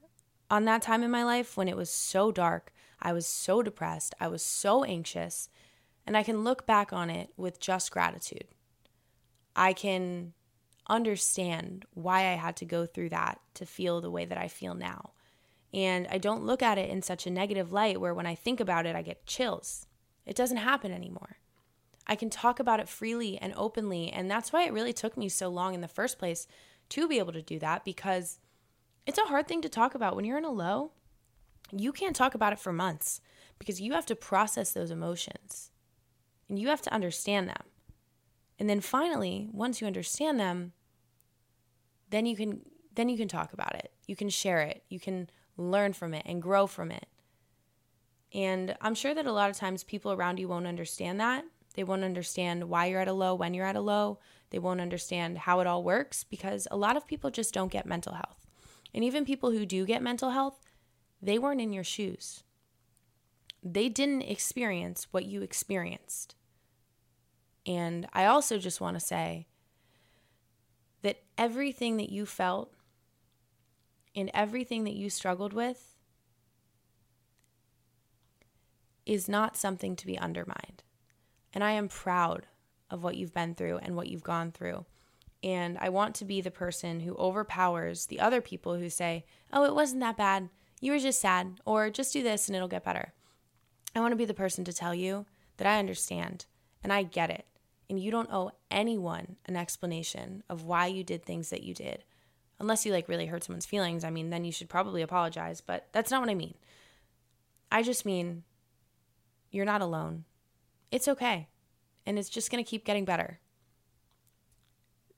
[0.48, 2.72] on that time in my life when it was so dark.
[3.02, 4.14] I was so depressed.
[4.20, 5.48] I was so anxious.
[6.06, 8.46] And I can look back on it with just gratitude.
[9.56, 10.34] I can
[10.88, 14.74] understand why I had to go through that to feel the way that I feel
[14.74, 15.10] now.
[15.74, 18.60] And I don't look at it in such a negative light where when I think
[18.60, 19.88] about it, I get chills.
[20.24, 21.38] It doesn't happen anymore.
[22.06, 24.12] I can talk about it freely and openly.
[24.12, 26.46] And that's why it really took me so long in the first place
[26.90, 28.38] to be able to do that because
[29.06, 30.92] it's a hard thing to talk about when you're in a low.
[31.72, 33.20] You can't talk about it for months
[33.58, 35.70] because you have to process those emotions
[36.48, 37.62] and you have to understand them.
[38.58, 40.72] And then finally, once you understand them,
[42.10, 42.60] then you can
[42.94, 43.92] then you can talk about it.
[44.06, 44.82] You can share it.
[44.88, 47.06] You can learn from it and grow from it.
[48.32, 51.44] And I'm sure that a lot of times people around you won't understand that.
[51.74, 54.18] They won't understand why you're at a low, when you're at a low.
[54.50, 57.86] They won't understand how it all works because a lot of people just don't get
[57.86, 58.46] mental health.
[58.92, 60.60] And even people who do get mental health,
[61.22, 62.42] they weren't in your shoes.
[63.62, 66.34] They didn't experience what you experienced.
[67.66, 69.46] And I also just want to say
[71.02, 72.74] that everything that you felt
[74.16, 75.96] and everything that you struggled with
[79.06, 80.82] is not something to be undermined.
[81.52, 82.46] And I am proud
[82.90, 84.84] of what you've been through and what you've gone through.
[85.42, 89.64] And I want to be the person who overpowers the other people who say, oh,
[89.64, 90.50] it wasn't that bad.
[90.80, 93.12] You were just sad, or just do this and it'll get better.
[93.94, 96.46] I want to be the person to tell you that I understand
[96.82, 97.46] and I get it.
[97.88, 102.04] And you don't owe anyone an explanation of why you did things that you did.
[102.60, 105.88] Unless you like really hurt someone's feelings, I mean, then you should probably apologize, but
[105.92, 106.54] that's not what I mean.
[107.72, 108.44] I just mean
[109.50, 110.24] you're not alone.
[110.90, 111.48] It's okay.
[112.06, 113.40] And it's just going to keep getting better.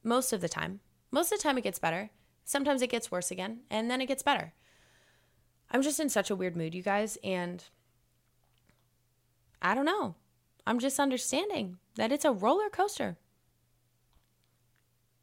[0.03, 0.81] Most of the time.
[1.11, 2.11] Most of the time, it gets better.
[2.45, 4.53] Sometimes it gets worse again, and then it gets better.
[5.71, 7.65] I'm just in such a weird mood, you guys, and
[9.61, 10.17] I don't know.
[10.67, 13.17] I'm just understanding that it's a roller coaster.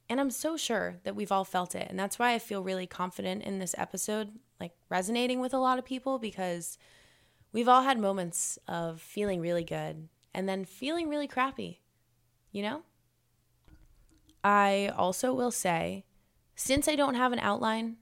[0.07, 1.87] And I'm so sure that we've all felt it.
[1.89, 5.77] And that's why I feel really confident in this episode, like resonating with a lot
[5.77, 6.77] of people, because
[7.51, 11.81] we've all had moments of feeling really good and then feeling really crappy,
[12.51, 12.83] you know?
[14.43, 16.05] I also will say,
[16.55, 17.97] since I don't have an outline,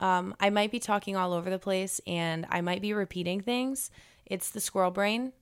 [0.00, 3.90] um, I might be talking all over the place and I might be repeating things.
[4.26, 5.32] It's the squirrel brain.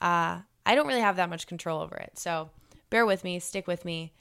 [0.00, 2.18] Uh, I don't really have that much control over it.
[2.18, 2.50] So
[2.90, 4.12] bear with me, stick with me.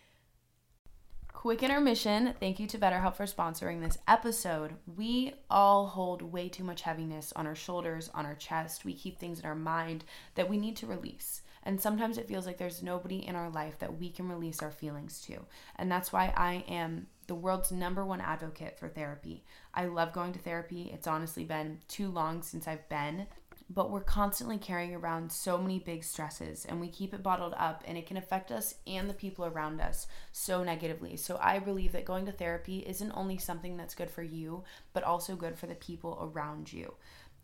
[1.44, 2.34] Quick intermission.
[2.40, 4.76] Thank you to BetterHelp for sponsoring this episode.
[4.96, 8.86] We all hold way too much heaviness on our shoulders, on our chest.
[8.86, 11.42] We keep things in our mind that we need to release.
[11.64, 14.72] And sometimes it feels like there's nobody in our life that we can release our
[14.72, 15.38] feelings to.
[15.76, 19.44] And that's why I am the world's number one advocate for therapy.
[19.74, 20.92] I love going to therapy.
[20.94, 23.28] It's honestly been too long since I've been
[23.74, 27.84] but we're constantly carrying around so many big stresses and we keep it bottled up
[27.88, 31.18] and it can affect us and the people around us so negatively.
[31.18, 35.04] So I believe that going to therapy isn't only something that's good for you, but
[35.04, 36.94] also good for the people around you.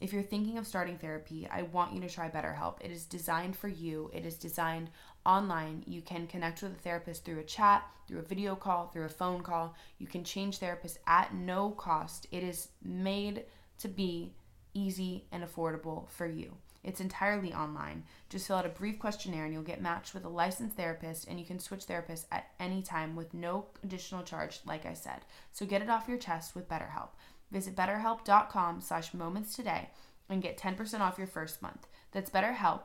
[0.02, 2.76] If you're thinking of starting therapy, I want you to try BetterHelp.
[2.80, 4.10] It is designed for you.
[4.14, 4.90] It is designed
[5.26, 5.84] online.
[5.88, 9.10] You can connect with a therapist through a chat, through a video call, through a
[9.10, 9.76] phone call.
[9.98, 12.28] You can change therapists at no cost.
[12.32, 13.44] It is made
[13.80, 14.32] to be
[14.74, 16.56] easy, and affordable for you.
[16.84, 18.04] It's entirely online.
[18.30, 21.40] Just fill out a brief questionnaire and you'll get matched with a licensed therapist and
[21.40, 25.26] you can switch therapists at any time with no additional charge, like I said.
[25.52, 27.10] So get it off your chest with BetterHelp.
[27.52, 29.90] Visit betterhelp.com slash moments today
[30.30, 31.88] and get 10% off your first month.
[32.12, 32.84] That's BetterHelp,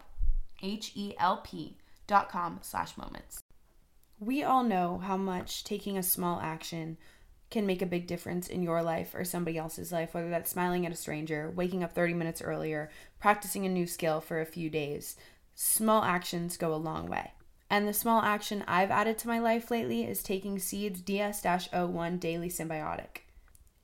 [0.63, 3.41] H-E-L-P dot com slash moments.
[4.19, 6.99] We all know how much taking a small action–
[7.55, 10.85] can make a big difference in your life or somebody else's life, whether that's smiling
[10.85, 12.91] at a stranger, waking up 30 minutes earlier,
[13.21, 15.17] practicing a new skill for a few days.
[15.55, 17.31] Small actions go a long way.
[17.71, 22.19] And the small action I've added to my life lately is taking Seeds DS 01
[22.19, 23.19] Daily Synbiotic.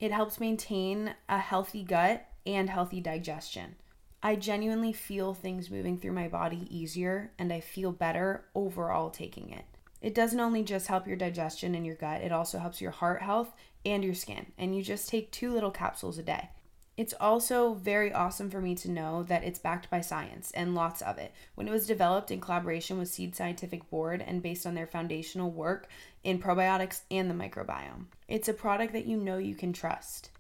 [0.00, 3.76] It helps maintain a healthy gut and healthy digestion.
[4.20, 9.50] I genuinely feel things moving through my body easier and I feel better overall taking
[9.50, 9.64] it.
[10.01, 13.23] It doesn't only just help your digestion and your gut, it also helps your heart
[13.23, 14.53] health and your skin.
[14.57, 16.51] And you just take two little capsules a day.
[16.97, 21.01] It's also very awesome for me to know that it's backed by science and lots
[21.01, 21.33] of it.
[21.55, 25.51] When it was developed in collaboration with Seed Scientific Board and based on their foundational
[25.51, 25.89] work
[26.25, 30.31] in probiotics and the microbiome, it's a product that you know you can trust.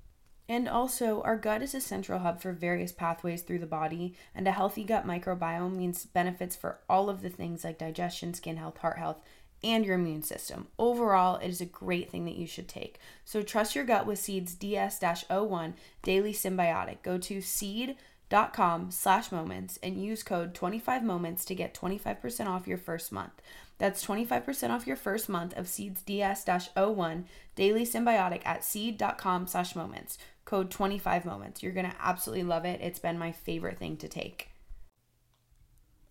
[0.50, 4.48] And also, our gut is a central hub for various pathways through the body, and
[4.48, 8.78] a healthy gut microbiome means benefits for all of the things like digestion, skin health,
[8.78, 9.22] heart health,
[9.62, 10.68] and your immune system.
[10.78, 12.98] Overall, it is a great thing that you should take.
[13.24, 17.02] So trust your gut with Seed's DS-01 Daily Synbiotic.
[17.02, 22.78] Go to seed.com slash moments and use code 25 moments to get 25% off your
[22.78, 23.40] first month.
[23.78, 30.18] That's 25% off your first month of Seed's DS-01 Daily Synbiotic at seed.com slash moments.
[30.44, 31.62] Code 25 moments.
[31.62, 32.80] You're going to absolutely love it.
[32.82, 34.49] It's been my favorite thing to take.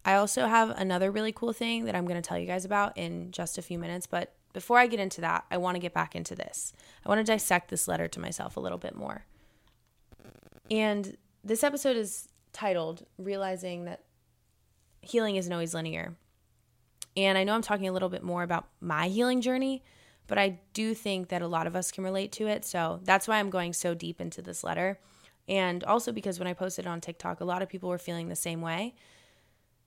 [0.06, 2.98] I also have another really cool thing that I'm going to tell you guys about
[2.98, 4.08] in just a few minutes.
[4.08, 6.74] But before I get into that, I want to get back into this.
[7.06, 9.26] I want to dissect this letter to myself a little bit more.
[10.72, 14.04] And this episode is titled Realizing That
[15.02, 16.16] Healing Isn't Always Linear.
[17.18, 19.84] And I know I'm talking a little bit more about my healing journey,
[20.28, 22.64] but I do think that a lot of us can relate to it.
[22.64, 25.00] So that's why I'm going so deep into this letter.
[25.48, 28.36] And also because when I posted on TikTok, a lot of people were feeling the
[28.36, 28.94] same way.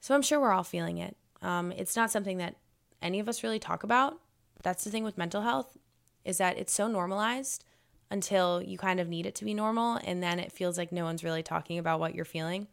[0.02, 1.16] So I'm sure we're all feeling it.
[1.42, 2.56] Um, it's not something that
[3.00, 4.18] any of us really talk about.
[4.64, 5.78] That's the thing with mental health
[6.24, 7.64] is that it's so normalized
[8.10, 11.04] until you kind of need it to be normal and then it feels like no
[11.04, 12.66] one's really talking about what you're feeling.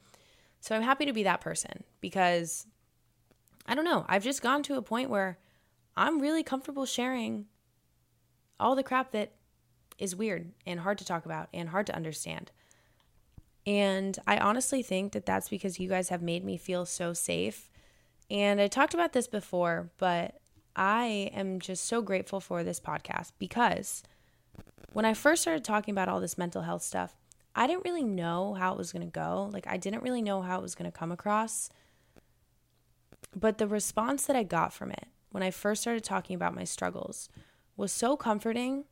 [0.60, 2.66] So I'm happy to be that person because
[3.68, 5.38] I don't know, I've just gone to a point where
[5.96, 7.46] I'm really comfortable sharing
[8.60, 9.34] all the crap that
[10.00, 12.52] is weird and hard to talk about and hard to understand.
[13.70, 17.70] And I honestly think that that's because you guys have made me feel so safe.
[18.28, 20.40] And I talked about this before, but
[20.76, 24.02] I am just so grateful for this podcast because
[24.92, 27.16] when I first started talking about all this mental health stuff,
[27.56, 29.52] I didn't really know how it was going to go.
[29.54, 31.70] Like, I didn't really know how it was going to come across.
[33.36, 36.64] But the response that I got from it when I first started talking about my
[36.64, 37.30] struggles
[37.78, 38.86] was so comforting.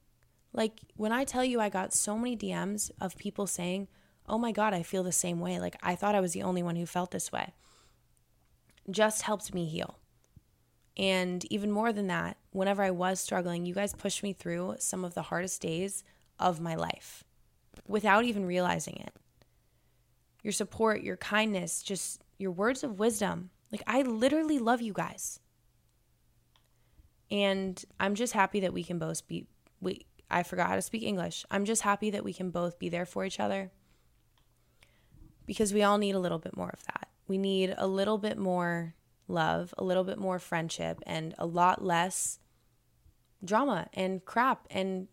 [0.54, 3.88] Like, when I tell you, I got so many DMs of people saying,
[4.28, 5.60] oh my God, I feel the same way.
[5.60, 7.54] Like I thought I was the only one who felt this way.
[8.90, 10.00] Just helped me heal.
[10.98, 15.06] And even more than that, whenever I was struggling, you guys pushed me through some
[15.06, 16.04] of the hardest days
[16.40, 17.24] of my life
[17.88, 19.14] without even realizing it.
[20.42, 23.52] Your support, your kindness, just your words of wisdom.
[23.72, 25.40] Like, I literally love you guys.
[27.30, 29.46] And I'm just happy that we can both be,
[29.82, 31.46] we, I forgot how to speak English.
[31.52, 33.72] I'm just happy that we can both be there for each other
[35.48, 37.08] because we all need a little bit more of that.
[37.28, 38.94] We need a little bit more
[39.28, 42.38] love, a little bit more friendship, and a lot less
[43.44, 44.68] drama and crap.
[44.70, 45.08] And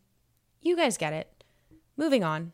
[0.61, 1.45] you guys get it.
[1.97, 2.53] Moving on.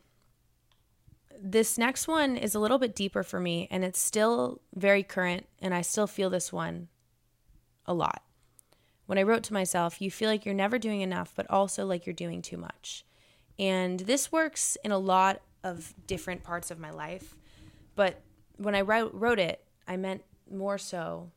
[1.43, 5.47] This next one is a little bit deeper for me, and it's still very current,
[5.59, 6.87] and I still feel this one
[7.85, 8.23] a lot.
[9.07, 12.05] When I wrote to myself, you feel like you're never doing enough, but also like
[12.05, 13.03] you're doing too much.
[13.57, 17.35] And this works in a lot of different parts of my life.
[17.95, 18.21] But
[18.57, 21.31] when I wrote, wrote it, I meant more so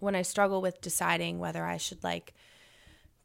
[0.00, 2.34] when I struggle with deciding whether I should like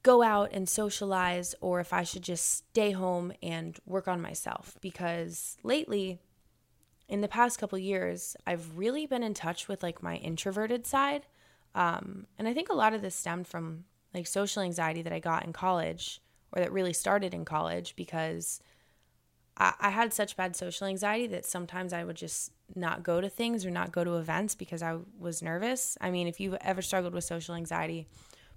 [0.02, 4.78] go out and socialize or if I should just stay home and work on myself.
[4.82, 6.20] Because lately
[7.08, 11.26] in the past couple years I've really been in touch with like my introverted side.
[11.76, 15.20] Um, and I think a lot of this stemmed from like social anxiety that I
[15.20, 18.60] got in college or that really started in college because
[19.60, 23.66] I, had such bad social anxiety that sometimes I would just not go to things
[23.66, 25.98] or not go to events because I was nervous.
[26.00, 28.08] I mean, if you've ever struggled with social anxiety,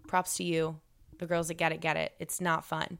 [0.06, 0.78] props to you.
[1.18, 2.12] The girls that get it, get it.
[2.20, 2.98] It's not fun.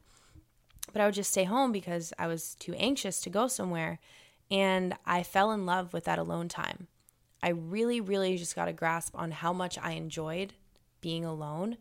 [0.91, 3.99] But I would just stay home because I was too anxious to go somewhere.
[4.51, 6.87] And I fell in love with that alone time.
[7.41, 10.53] I really, really just got a grasp on how much I enjoyed
[10.99, 11.77] being alone.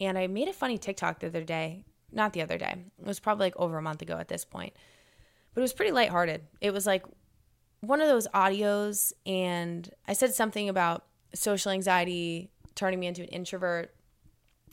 [0.00, 1.84] And I made a funny TikTok the other day.
[2.12, 4.72] Not the other day, it was probably like over a month ago at this point
[5.54, 6.42] but it was pretty lighthearted.
[6.60, 7.04] It was like
[7.80, 13.28] one of those audios, and I said something about social anxiety turning me into an
[13.28, 13.94] introvert.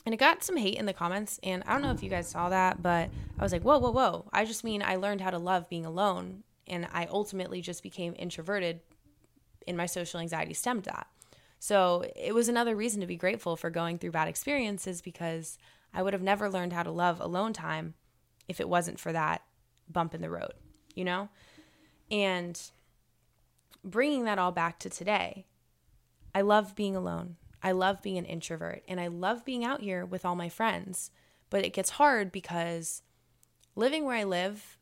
[0.05, 1.39] And it got some hate in the comments.
[1.43, 3.91] And I don't know if you guys saw that, but I was like, whoa, whoa,
[3.91, 4.29] whoa.
[4.31, 6.43] I just mean I learned how to love being alone.
[6.65, 8.81] And I ultimately just became introverted,
[9.67, 11.07] and my social anxiety stemmed that.
[11.59, 15.57] So it was another reason to be grateful for going through bad experiences because
[15.93, 17.95] I would have never learned how to love alone time
[18.47, 19.41] if it wasn't for that
[19.89, 20.53] bump in the road
[20.97, 21.29] you know?
[22.11, 22.59] And
[23.83, 25.45] bringing that all back to today,
[26.35, 27.37] I love being alone.
[27.63, 31.11] I love being an introvert and I love being out here with all my friends.
[31.49, 33.01] But it gets hard because
[33.75, 34.77] living where I live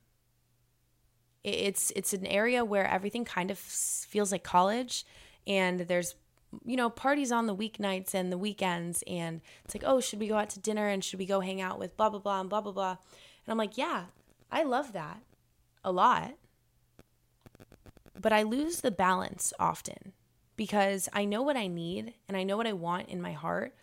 [1.43, 5.05] It's it's an area where everything kind of feels like college
[5.45, 6.15] and there's
[6.65, 10.27] you know parties on the weeknights and the weekends and it's like oh should we
[10.27, 12.49] go out to dinner and should we go hang out with blah blah blah and
[12.49, 14.05] blah blah blah and i'm like yeah
[14.51, 15.19] i love that
[15.85, 16.33] a lot
[18.19, 20.11] but i lose the balance often
[20.57, 23.73] because i know what i need and i know what i want in my heart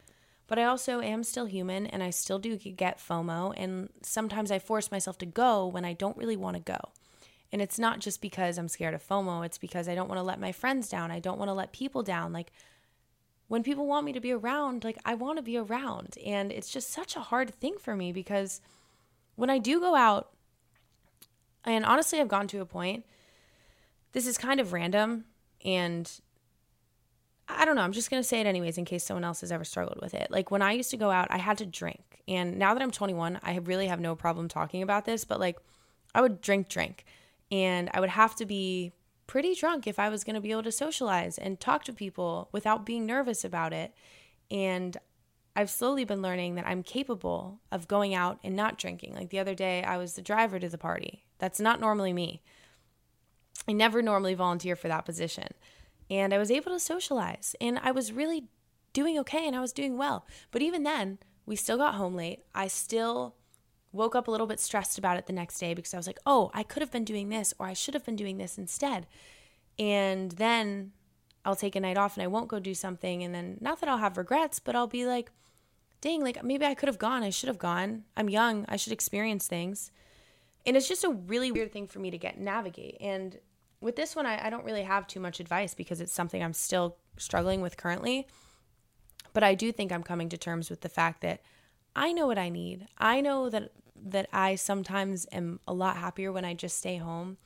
[0.47, 4.59] but i also am still human and i still do get fomo and sometimes i
[4.59, 6.93] force myself to go when i don't really want to go
[7.53, 10.25] and it's not just because I'm scared of FOMO, it's because I don't want to
[10.25, 11.11] let my friends down.
[11.11, 12.33] I don't want to let people down.
[12.33, 12.51] Like
[13.49, 16.17] when people want me to be around, like I want to be around.
[16.25, 18.62] And it's just such a hard thing for me because
[19.35, 20.32] when I do go out,
[21.64, 23.05] and honestly, I've gone to a point,
[24.12, 25.25] this is kind of random
[25.64, 26.11] and
[27.48, 27.83] I don't know.
[27.83, 30.14] I'm just going to say it anyways in case someone else has ever struggled with
[30.14, 30.31] it.
[30.31, 32.22] Like when I used to go out, I had to drink.
[32.29, 35.59] And now that I'm 21, I really have no problem talking about this, but like
[36.14, 37.05] I would drink, drink
[37.51, 38.92] and I would have to be
[39.27, 42.48] pretty drunk if I was going to be able to socialize and talk to people
[42.53, 43.92] without being nervous about it.
[44.51, 44.96] And
[45.55, 49.14] I've slowly been learning that I'm capable of going out and not drinking.
[49.14, 51.25] Like the other day, I was the driver to the party.
[51.42, 52.40] That's not normally me.
[53.66, 55.48] I never normally volunteer for that position.
[56.09, 58.44] And I was able to socialize and I was really
[58.92, 60.24] doing okay and I was doing well.
[60.52, 62.44] But even then, we still got home late.
[62.55, 63.35] I still
[63.90, 66.20] woke up a little bit stressed about it the next day because I was like,
[66.24, 69.09] oh, I could have been doing this or I should have been doing this instead.
[69.81, 70.92] And then
[71.44, 73.24] I'll take a night off and I won't go do something.
[73.24, 75.33] And then, not that I'll have regrets, but I'll be like,
[76.00, 77.24] dang, like maybe I could have gone.
[77.24, 78.05] I should have gone.
[78.16, 78.64] I'm young.
[78.68, 79.90] I should experience things.
[80.64, 82.96] And it's just a really weird thing for me to get navigate.
[83.01, 83.38] And
[83.81, 86.53] with this one, I, I don't really have too much advice because it's something I'm
[86.53, 88.29] still struggling with currently.
[89.33, 91.42] But I do think I'm coming to terms with the fact that
[91.96, 92.87] I know what I need.
[92.98, 93.72] I know that
[94.05, 97.37] that I sometimes am a lot happier when I just stay home.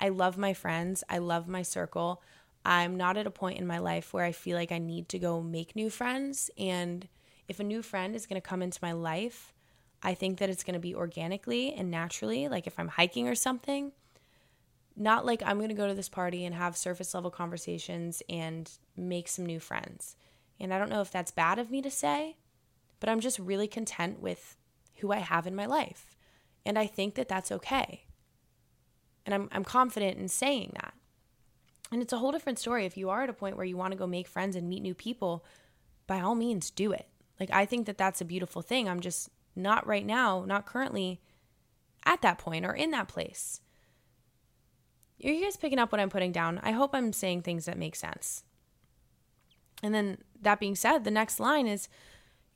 [0.00, 2.22] I love my friends, I love my circle.
[2.64, 5.18] I'm not at a point in my life where I feel like I need to
[5.18, 6.50] go make new friends.
[6.58, 7.06] And
[7.48, 9.52] if a new friend is going to come into my life,
[10.02, 13.34] I think that it's going to be organically and naturally, like if I'm hiking or
[13.34, 13.92] something.
[14.96, 18.70] Not like I'm going to go to this party and have surface level conversations and
[18.96, 20.16] make some new friends.
[20.58, 22.36] And I don't know if that's bad of me to say,
[22.98, 24.56] but I'm just really content with
[24.96, 26.16] who I have in my life.
[26.64, 28.04] And I think that that's okay.
[29.26, 30.94] And I'm, I'm confident in saying that.
[31.92, 32.86] And it's a whole different story.
[32.86, 34.82] If you are at a point where you want to go make friends and meet
[34.82, 35.44] new people,
[36.06, 37.06] by all means, do it.
[37.38, 38.88] Like, I think that that's a beautiful thing.
[38.88, 41.20] I'm just not right now, not currently
[42.04, 43.60] at that point or in that place.
[45.24, 46.60] Are you guys picking up what I'm putting down?
[46.62, 48.44] I hope I'm saying things that make sense.
[49.82, 51.88] And then, that being said, the next line is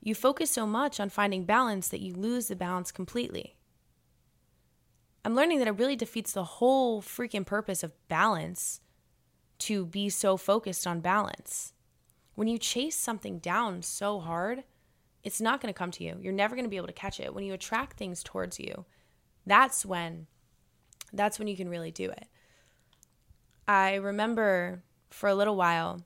[0.01, 3.55] you focus so much on finding balance that you lose the balance completely.
[5.23, 8.81] I'm learning that it really defeats the whole freaking purpose of balance
[9.59, 11.73] to be so focused on balance.
[12.33, 14.63] When you chase something down so hard,
[15.23, 16.17] it's not going to come to you.
[16.21, 17.33] You're never going to be able to catch it.
[17.33, 18.85] When you attract things towards you,
[19.45, 20.27] that's when
[21.13, 22.27] that's when you can really do it.
[23.67, 26.01] I remember for a little while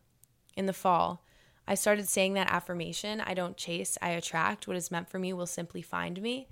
[0.58, 1.23] in the fall,
[1.67, 4.67] I started saying that affirmation I don't chase, I attract.
[4.67, 6.47] What is meant for me will simply find me.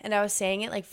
[0.00, 0.86] And I was saying it like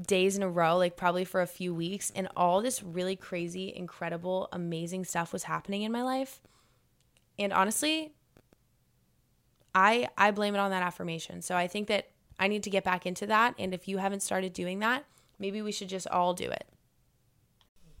[0.00, 3.72] days in a row, like probably for a few weeks, and all this really crazy,
[3.74, 6.40] incredible, amazing stuff was happening in my life.
[7.38, 8.14] And honestly,
[9.74, 11.42] I I blame it on that affirmation.
[11.42, 12.08] So I think that
[12.38, 15.04] I need to get back into that and if you haven't started doing that,
[15.38, 16.66] maybe we should just all do it.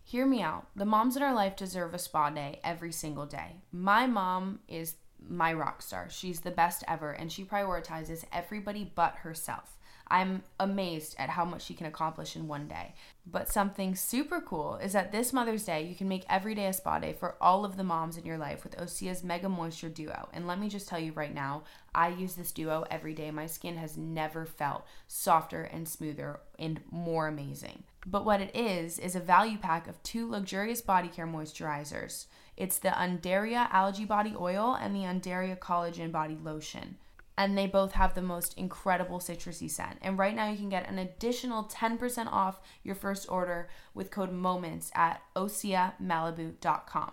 [0.02, 0.66] Hear me out.
[0.76, 3.62] The moms in our life deserve a spa day every single day.
[3.72, 4.96] My mom is
[5.28, 6.08] my rock star.
[6.10, 9.78] She's the best ever, and she prioritizes everybody but herself.
[10.08, 12.94] I'm amazed at how much she can accomplish in one day.
[13.26, 16.72] But something super cool is that this Mother's Day, you can make every day a
[16.74, 20.28] spa day for all of the moms in your life with Osea's Mega Moisture Duo.
[20.32, 21.62] And let me just tell you right now,
[21.94, 23.30] I use this duo every day.
[23.30, 27.84] My skin has never felt softer and smoother and more amazing.
[28.06, 32.26] But what it is, is a value pack of two luxurious body care moisturizers.
[32.56, 36.98] It's the Undaria Algae Body Oil and the Undaria Collagen Body Lotion
[37.36, 39.98] and they both have the most incredible citrusy scent.
[40.02, 44.32] And right now you can get an additional 10% off your first order with code
[44.32, 47.12] MOMENTS at oseamalibu.com.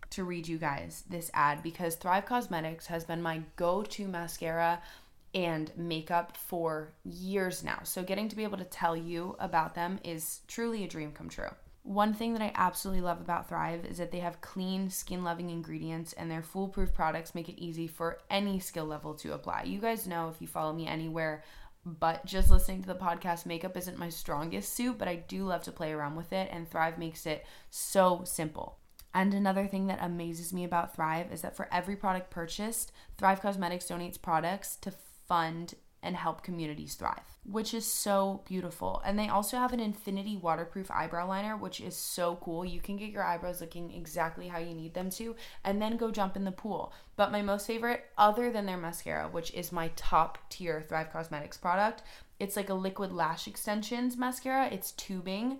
[0.11, 4.81] to read you guys this ad because Thrive Causemetics has been my go to mascara
[5.33, 7.79] and makeup for years now.
[7.83, 11.29] So, getting to be able to tell you about them is truly a dream come
[11.29, 11.49] true.
[11.83, 15.49] One thing that I absolutely love about Thrive is that they have clean, skin loving
[15.49, 19.63] ingredients and their foolproof products make it easy for any skill level to apply.
[19.63, 21.43] You guys know if you follow me anywhere,
[21.83, 25.63] but just listening to the podcast, makeup isn't my strongest suit, but I do love
[25.63, 28.77] to play around with it, and Thrive makes it so simple.
[29.13, 33.41] And another thing that amazes me about Thrive is that for every product purchased, Thrive
[33.41, 34.91] Causemetics donates products to
[35.27, 39.01] fund and help communities thrive, which is so beautiful.
[39.05, 42.65] And they also have an infinity waterproof eyebrow liner, which is so cool.
[42.65, 46.09] You can get your eyebrows looking exactly how you need them to, and then go
[46.09, 46.91] jump in the pool.
[47.17, 51.61] But my most favorite, other than their mascara, which is my top tier Thrive Causemetics
[51.61, 52.01] product,
[52.39, 54.67] it's like a liquid lash extensions mascara.
[54.71, 55.59] It's tubing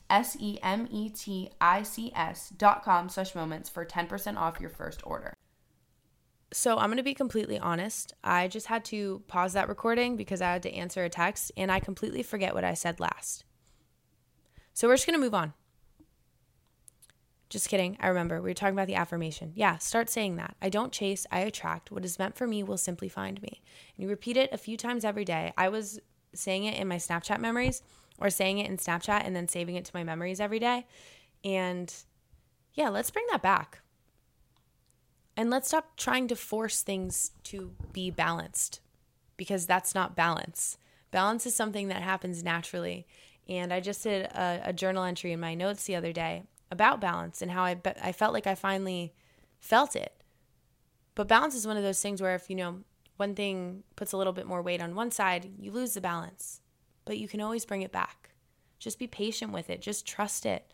[0.11, 4.59] S E M E T I C S dot com slash moments for 10% off
[4.59, 5.33] your first order.
[6.53, 8.13] So I'm going to be completely honest.
[8.23, 11.71] I just had to pause that recording because I had to answer a text and
[11.71, 13.45] I completely forget what I said last.
[14.73, 15.53] So we're just going to move on.
[17.49, 17.97] Just kidding.
[18.01, 18.41] I remember.
[18.41, 19.53] We were talking about the affirmation.
[19.55, 20.55] Yeah, start saying that.
[20.61, 21.91] I don't chase, I attract.
[21.91, 23.61] What is meant for me will simply find me.
[23.95, 25.53] And you repeat it a few times every day.
[25.57, 25.99] I was
[26.33, 27.81] saying it in my Snapchat memories
[28.21, 30.85] or saying it in Snapchat and then saving it to my memories every day.
[31.43, 31.93] And
[32.73, 33.81] yeah, let's bring that back.
[35.35, 38.79] And let's stop trying to force things to be balanced
[39.37, 40.77] because that's not balance.
[41.09, 43.07] Balance is something that happens naturally.
[43.49, 47.01] And I just did a, a journal entry in my notes the other day about
[47.01, 49.13] balance and how I, I felt like I finally
[49.59, 50.13] felt it.
[51.15, 52.81] But balance is one of those things where if, you know,
[53.17, 56.61] one thing puts a little bit more weight on one side, you lose the balance
[57.05, 58.29] but you can always bring it back.
[58.79, 60.73] Just be patient with it, just trust it.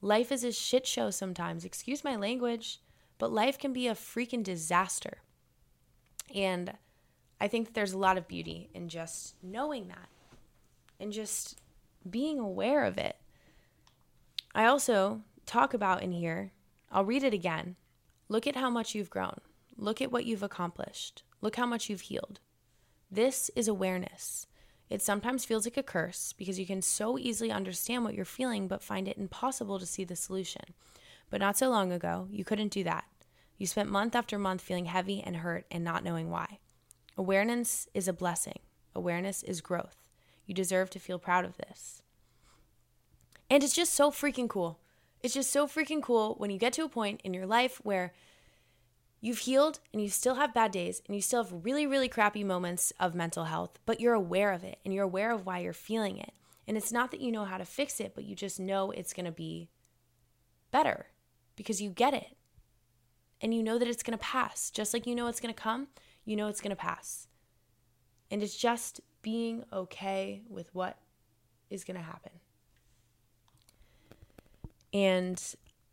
[0.00, 2.80] Life is a shit show sometimes, excuse my language,
[3.18, 5.18] but life can be a freaking disaster.
[6.34, 6.72] And
[7.40, 10.08] I think that there's a lot of beauty in just knowing that
[10.98, 11.60] and just
[12.08, 13.16] being aware of it.
[14.54, 16.52] I also talk about in here,
[16.90, 17.76] I'll read it again.
[18.28, 19.40] Look at how much you've grown.
[19.76, 21.22] Look at what you've accomplished.
[21.40, 22.40] Look how much you've healed.
[23.10, 24.46] This is awareness.
[24.92, 28.68] It sometimes feels like a curse because you can so easily understand what you're feeling
[28.68, 30.74] but find it impossible to see the solution.
[31.30, 33.06] But not so long ago, you couldn't do that.
[33.56, 36.58] You spent month after month feeling heavy and hurt and not knowing why.
[37.16, 38.58] Awareness is a blessing,
[38.94, 39.96] awareness is growth.
[40.44, 42.02] You deserve to feel proud of this.
[43.48, 44.78] And it's just so freaking cool.
[45.22, 48.12] It's just so freaking cool when you get to a point in your life where
[49.24, 52.42] You've healed and you still have bad days and you still have really, really crappy
[52.42, 55.72] moments of mental health, but you're aware of it and you're aware of why you're
[55.72, 56.32] feeling it.
[56.66, 59.12] And it's not that you know how to fix it, but you just know it's
[59.12, 59.70] going to be
[60.72, 61.06] better
[61.54, 62.36] because you get it.
[63.40, 64.70] And you know that it's going to pass.
[64.70, 65.86] Just like you know it's going to come,
[66.24, 67.28] you know it's going to pass.
[68.28, 70.98] And it's just being okay with what
[71.70, 72.32] is going to happen.
[74.92, 75.40] And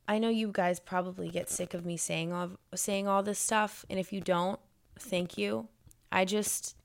[0.10, 3.86] I know you guys probably get sick of me saying all saying all this stuff,
[3.91, 4.60] and if you don't,
[4.97, 5.68] thank you.
[6.12, 6.76] I just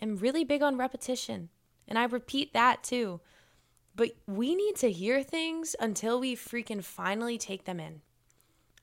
[0.00, 1.50] am really big on repetition,
[1.86, 3.20] and I repeat that too.
[3.94, 8.00] But we need to hear things until we freaking finally take them in.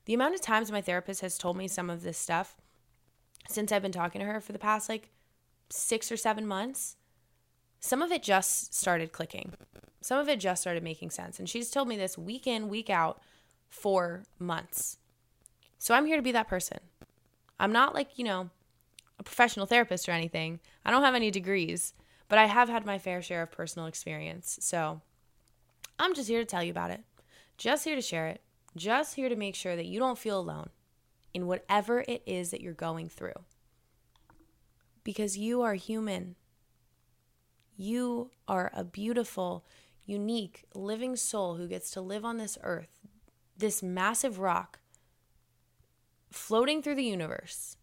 [0.06, 2.56] The amount of times my therapist has told me some of this stuff
[3.46, 5.10] since I've been talking to her for the past like
[5.68, 6.96] 6 or 7 months,
[7.78, 9.52] some of it just started clicking.
[10.00, 11.38] Some of it just started making sense.
[11.38, 13.20] And she's told me this week in, week out
[13.70, 14.98] for months.
[15.78, 16.78] So I'm here to be that person.
[17.58, 18.50] I'm not like, you know,
[19.18, 20.60] a professional therapist or anything.
[20.84, 21.94] I don't have any degrees,
[22.28, 24.58] but I have had my fair share of personal experience.
[24.60, 25.00] So
[25.98, 27.00] I'm just here to tell you about it.
[27.56, 28.42] Just here to share it.
[28.76, 30.70] Just here to make sure that you don't feel alone
[31.32, 33.44] in whatever it is that you're going through.
[35.04, 36.36] Because you are human.
[37.76, 39.64] You are a beautiful,
[40.04, 42.99] unique, living soul who gets to live on this earth
[43.60, 44.80] this massive rock
[46.30, 47.76] floating through the universe.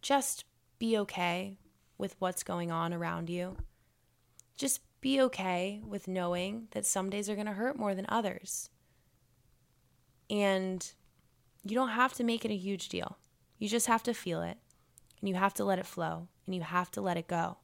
[0.00, 0.44] Just
[0.78, 1.58] be okay
[1.98, 3.56] with what's going on around you.
[4.56, 8.70] Just be okay with knowing that some days are going to hurt more than others.
[10.30, 10.92] And
[11.62, 13.18] you don't have to make it a huge deal.
[13.58, 14.58] You just have to feel it
[15.20, 17.58] and you have to let it flow and you have to let it go.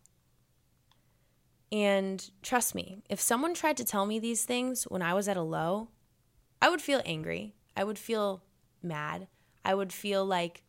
[1.71, 5.37] And trust me, if someone tried to tell me these things when I was at
[5.37, 5.89] a low,
[6.61, 7.54] I would feel angry.
[7.76, 8.42] I would feel
[8.82, 9.28] mad.
[9.64, 10.62] I would feel like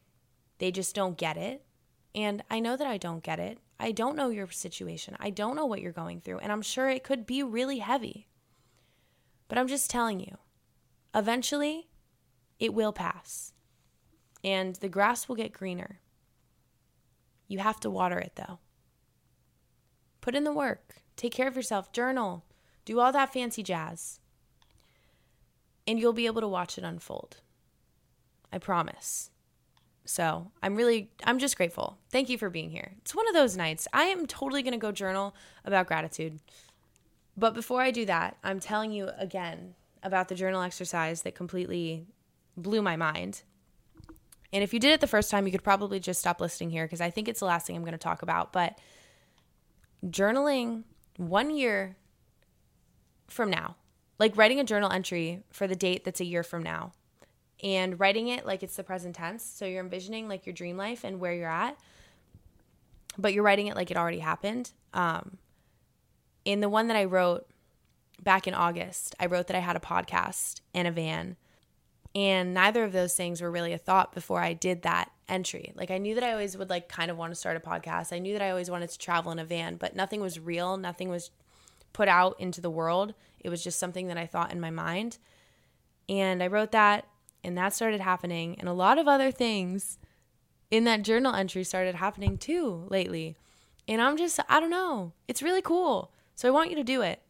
[0.60, 1.64] they just don't get it.
[2.14, 3.60] And I know that I don't get it.
[3.80, 5.16] I don't know your situation.
[5.20, 6.40] I don't know what you're going through.
[6.40, 8.28] And I'm sure it could be really heavy.
[9.48, 10.38] But I'm just telling you,
[11.16, 11.90] eventually,
[12.60, 13.54] it will pass.
[14.44, 16.00] And the grass will get greener.
[17.48, 18.60] You have to water it, though.
[20.22, 20.98] Put in the work.
[21.16, 21.92] Take care of yourself.
[21.92, 22.46] Journal.
[22.86, 24.20] Do all that fancy jazz.
[25.90, 27.38] And you'll be able to watch it unfold.
[28.54, 29.32] I promise.
[30.06, 31.98] So I'm really, I'm just grateful.
[32.12, 32.94] Thank you for being here.
[33.00, 33.88] It's one of those nights.
[33.92, 35.36] I am totally going to go journal
[35.66, 36.42] about gratitude.
[37.36, 39.74] But before I do that, I'm telling you again
[40.04, 42.06] about the journal exercise that completely
[42.56, 43.42] blew my mind.
[44.54, 46.86] And if you did it the first time, you could probably just stop listening here
[46.86, 48.54] because I think it's the last thing I'm going to talk about.
[48.54, 48.78] But
[50.06, 50.84] journaling
[51.18, 51.98] one year
[53.28, 53.76] from now,
[54.20, 56.92] like writing a journal entry for the date that's a year from now,
[57.64, 59.44] and writing it like it's the present tense.
[59.44, 61.78] So you're envisioning like your dream life and where you're at,
[63.18, 64.72] but you're writing it like it already happened.
[64.94, 65.38] Um,
[66.46, 67.48] in the one that I wrote
[68.22, 71.38] back in August, I wrote that I had a podcast and a van.
[72.16, 75.74] And neither of those things were really a thought before I did that entry.
[75.76, 78.12] Like I knew that I always would like kind of want to start a podcast.
[78.12, 80.76] I knew that I always wanted to travel in a van, but nothing was real,
[80.76, 81.30] nothing was
[81.94, 83.14] put out into the world.
[83.40, 85.18] It was just something that I thought in my mind.
[86.08, 87.08] And I wrote that
[87.44, 88.56] and that started happening.
[88.60, 89.98] And a lot of other things
[90.72, 93.36] in that journal entry started happening too lately.
[93.88, 95.14] And I'm just, I don't know.
[95.28, 96.12] It's really cool.
[96.36, 97.22] So I want you to do it.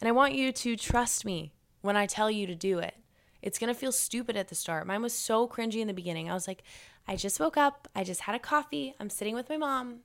[0.00, 2.94] And I want you to trust me when I tell you to do it.
[3.42, 4.86] It's going to feel stupid at the start.
[4.86, 6.30] Mine was so cringy in the beginning.
[6.30, 6.62] I was like,
[7.06, 7.88] I just woke up.
[7.94, 8.94] I just had a coffee.
[9.00, 10.00] I'm sitting with my mom.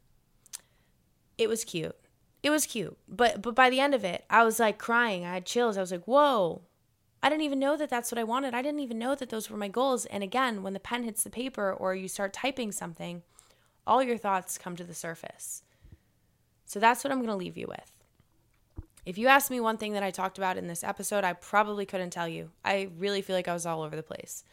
[1.37, 1.95] It was cute.
[2.45, 2.95] It was cute.
[3.07, 5.25] But but by the end of it, I was like crying.
[5.25, 5.77] I had chills.
[5.77, 6.61] I was like, "Whoa,
[7.23, 8.53] I didn't even know that that's what I wanted.
[8.53, 10.05] I didn't even know that those were my goals.
[10.05, 13.23] And again, when the pen hits the paper or you start typing something,
[13.87, 15.63] all your thoughts come to the surface.
[16.67, 17.91] So that's what I'm going to leave you with.
[19.07, 21.87] If you asked me one thing that I talked about in this episode, I probably
[21.87, 22.51] couldn't tell you.
[22.63, 24.43] I really feel like I was all over the place.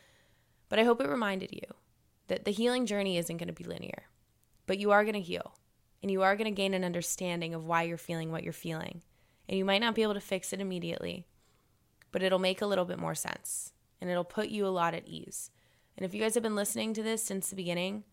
[0.71, 1.75] But I hope it reminded you
[2.29, 4.05] that the healing journey isn't going to be linear,
[4.67, 5.53] but you are going to heal
[6.03, 9.03] and you are going to gain an understanding of why you're feeling what you're feeling.
[9.49, 11.27] And you might not be able to fix it immediately,
[12.11, 15.07] but it'll make a little bit more sense and it'll put you a lot at
[15.07, 15.51] ease.
[15.97, 18.05] And if you guys have been listening to this since the beginning,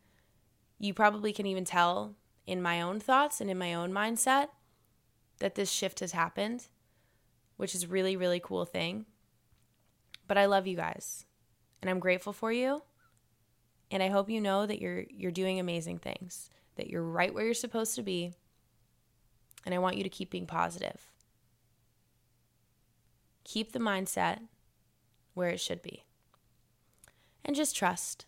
[0.77, 2.15] you probably can even tell
[2.45, 4.49] in my own thoughts and in my own mindset
[5.39, 6.67] that this shift has happened,
[7.57, 9.05] which is really really cool thing.
[10.27, 11.25] But I love you guys
[11.81, 12.83] and I'm grateful for you.
[13.91, 16.49] And I hope you know that you're you're doing amazing things,
[16.79, 18.33] that you're right where you're supposed to be.
[19.65, 21.09] And I want you to keep being positive
[23.49, 24.39] keep the mindset
[25.33, 26.03] where it should be.
[27.43, 28.25] And just trust.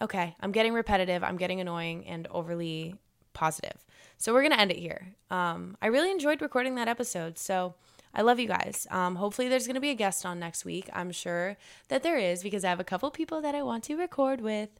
[0.00, 2.96] Okay, I'm getting repetitive, I'm getting annoying and overly
[3.34, 3.84] positive.
[4.16, 5.14] So we're going to end it here.
[5.30, 7.38] Um, I really enjoyed recording that episode.
[7.38, 7.74] So
[8.14, 8.86] I love you guys.
[8.90, 10.88] Um, hopefully, there's going to be a guest on next week.
[10.92, 11.56] I'm sure
[11.88, 14.70] that there is because I have a couple people that I want to record with.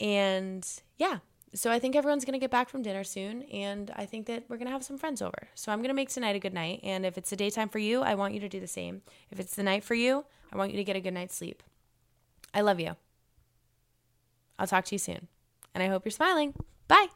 [0.00, 0.66] And
[0.96, 1.18] yeah,
[1.54, 4.56] so I think everyone's to get back from dinner soon, and I think that we're
[4.66, 5.48] to have some friends over.
[5.54, 8.02] So I'm to make tonight a good night, and if it's the daytime for you,
[8.02, 9.02] I want you to do the same.
[9.30, 11.62] If it's the night for you, I want you to get a good night's sleep.
[12.52, 12.96] I love you.
[14.58, 15.28] I'll talk to you soon,
[15.74, 16.54] and I hope you're smiling.
[16.86, 17.08] Bye.